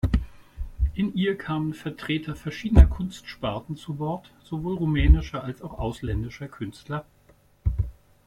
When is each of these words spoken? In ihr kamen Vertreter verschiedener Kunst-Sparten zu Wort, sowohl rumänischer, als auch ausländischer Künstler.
In 0.95 1.13
ihr 1.13 1.37
kamen 1.37 1.75
Vertreter 1.75 2.35
verschiedener 2.35 2.87
Kunst-Sparten 2.87 3.77
zu 3.77 3.99
Wort, 3.99 4.31
sowohl 4.43 4.73
rumänischer, 4.75 5.43
als 5.43 5.61
auch 5.61 5.77
ausländischer 5.77 6.47
Künstler. 6.47 7.05